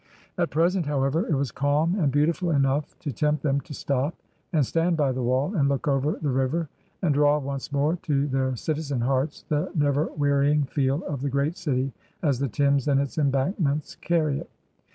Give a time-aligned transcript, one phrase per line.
[0.35, 4.15] At present, however, it was calm and beautiful enough to tempt them to stop
[4.51, 6.69] and stand by the wall and look over the river,
[7.03, 11.55] and draw once more to their citizen hearts the never wearying feel of the Great
[11.55, 11.91] City
[12.23, 14.49] as the Thames and its embankments carry it.